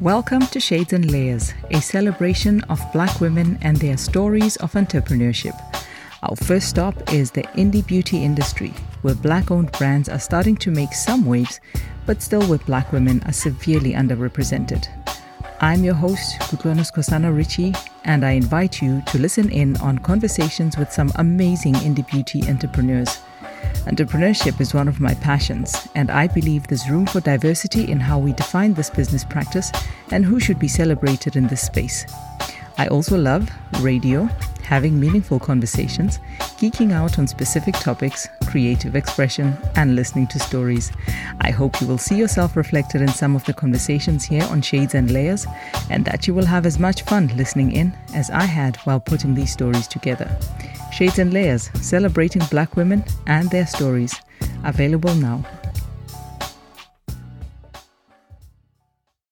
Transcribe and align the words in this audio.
Welcome 0.00 0.46
to 0.48 0.60
Shades 0.60 0.92
and 0.92 1.10
Layers, 1.10 1.52
a 1.72 1.80
celebration 1.80 2.60
of 2.68 2.80
black 2.92 3.20
women 3.20 3.58
and 3.62 3.76
their 3.78 3.96
stories 3.96 4.54
of 4.58 4.74
entrepreneurship. 4.74 5.58
Our 6.22 6.36
first 6.36 6.68
stop 6.68 7.12
is 7.12 7.32
the 7.32 7.42
indie 7.56 7.84
beauty 7.84 8.22
industry, 8.22 8.72
where 9.02 9.16
black 9.16 9.50
owned 9.50 9.72
brands 9.72 10.08
are 10.08 10.20
starting 10.20 10.56
to 10.58 10.70
make 10.70 10.92
some 10.94 11.24
waves, 11.24 11.58
but 12.06 12.22
still 12.22 12.46
where 12.46 12.60
black 12.60 12.92
women 12.92 13.24
are 13.26 13.32
severely 13.32 13.94
underrepresented. 13.94 14.86
I'm 15.60 15.82
your 15.82 15.94
host, 15.94 16.38
Kutlonis 16.42 16.92
Kosana 16.94 17.36
Ritchie, 17.36 17.74
and 18.04 18.24
I 18.24 18.30
invite 18.30 18.80
you 18.80 19.02
to 19.08 19.18
listen 19.18 19.50
in 19.50 19.76
on 19.78 19.98
conversations 19.98 20.76
with 20.76 20.92
some 20.92 21.10
amazing 21.16 21.74
indie 21.74 22.08
beauty 22.08 22.44
entrepreneurs. 22.48 23.18
Entrepreneurship 23.86 24.60
is 24.60 24.74
one 24.74 24.88
of 24.88 25.00
my 25.00 25.14
passions, 25.14 25.88
and 25.94 26.10
I 26.10 26.26
believe 26.26 26.66
there's 26.66 26.88
room 26.90 27.06
for 27.06 27.20
diversity 27.20 27.90
in 27.90 28.00
how 28.00 28.18
we 28.18 28.32
define 28.32 28.74
this 28.74 28.90
business 28.90 29.24
practice 29.24 29.70
and 30.10 30.24
who 30.24 30.38
should 30.40 30.58
be 30.58 30.68
celebrated 30.68 31.36
in 31.36 31.46
this 31.46 31.62
space. 31.62 32.04
I 32.76 32.86
also 32.88 33.16
love 33.16 33.50
radio, 33.80 34.28
having 34.68 35.00
meaningful 35.00 35.40
conversations, 35.40 36.18
geeking 36.60 36.92
out 36.92 37.18
on 37.18 37.26
specific 37.26 37.74
topics, 37.76 38.28
creative 38.46 38.96
expression, 38.96 39.56
and 39.76 39.96
listening 39.96 40.26
to 40.26 40.38
stories. 40.38 40.92
I 41.40 41.50
hope 41.50 41.80
you 41.80 41.86
will 41.86 41.96
see 41.96 42.16
yourself 42.16 42.54
reflected 42.54 43.00
in 43.00 43.08
some 43.08 43.34
of 43.34 43.42
the 43.44 43.54
conversations 43.54 44.24
here 44.26 44.44
on 44.50 44.60
Shades 44.60 44.94
and 44.94 45.10
Layers, 45.10 45.46
and 45.88 46.04
that 46.04 46.26
you 46.26 46.34
will 46.34 46.44
have 46.44 46.66
as 46.66 46.78
much 46.78 47.00
fun 47.02 47.28
listening 47.34 47.72
in 47.72 47.96
as 48.14 48.28
I 48.30 48.42
had 48.42 48.76
while 48.84 49.00
putting 49.00 49.34
these 49.34 49.52
stories 49.52 49.88
together. 49.88 50.30
Shades 50.92 51.18
and 51.18 51.32
Layers, 51.32 51.70
celebrating 51.80 52.42
black 52.50 52.76
women 52.76 53.02
and 53.26 53.50
their 53.50 53.66
stories. 53.66 54.14
Available 54.64 55.14
now. 55.14 55.44